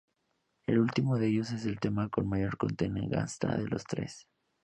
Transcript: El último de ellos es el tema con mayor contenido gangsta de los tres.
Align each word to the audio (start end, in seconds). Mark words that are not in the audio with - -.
El 0.65 0.79
último 0.79 1.19
de 1.19 1.27
ellos 1.27 1.51
es 1.51 1.63
el 1.67 1.79
tema 1.79 2.09
con 2.09 2.27
mayor 2.27 2.57
contenido 2.57 3.05
gangsta 3.07 3.55
de 3.55 3.67
los 3.67 3.83
tres. 3.83 4.27